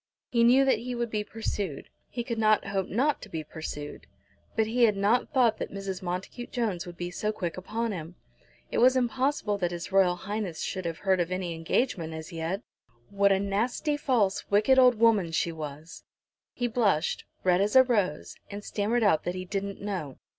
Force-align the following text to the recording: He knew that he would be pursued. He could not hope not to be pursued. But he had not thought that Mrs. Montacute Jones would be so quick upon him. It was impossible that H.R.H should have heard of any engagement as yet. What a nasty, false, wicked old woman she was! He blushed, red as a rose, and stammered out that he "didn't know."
He 0.31 0.43
knew 0.43 0.65
that 0.65 0.79
he 0.79 0.95
would 0.95 1.11
be 1.11 1.23
pursued. 1.23 1.91
He 2.09 2.23
could 2.23 2.39
not 2.39 2.65
hope 2.65 2.87
not 2.87 3.21
to 3.21 3.29
be 3.29 3.43
pursued. 3.43 4.07
But 4.55 4.65
he 4.65 4.85
had 4.85 4.97
not 4.97 5.29
thought 5.31 5.59
that 5.59 5.71
Mrs. 5.71 6.01
Montacute 6.01 6.51
Jones 6.51 6.87
would 6.87 6.97
be 6.97 7.11
so 7.11 7.31
quick 7.31 7.55
upon 7.55 7.91
him. 7.91 8.15
It 8.71 8.79
was 8.79 8.95
impossible 8.95 9.59
that 9.59 9.71
H.R.H 9.71 10.57
should 10.59 10.85
have 10.85 10.97
heard 10.97 11.19
of 11.19 11.31
any 11.31 11.53
engagement 11.53 12.15
as 12.15 12.31
yet. 12.33 12.63
What 13.11 13.31
a 13.31 13.39
nasty, 13.39 13.95
false, 13.95 14.49
wicked 14.49 14.79
old 14.79 14.95
woman 14.95 15.31
she 15.33 15.51
was! 15.51 16.03
He 16.55 16.65
blushed, 16.67 17.25
red 17.43 17.61
as 17.61 17.75
a 17.75 17.83
rose, 17.83 18.35
and 18.49 18.63
stammered 18.63 19.03
out 19.03 19.23
that 19.25 19.35
he 19.35 19.45
"didn't 19.45 19.81
know." 19.83 20.17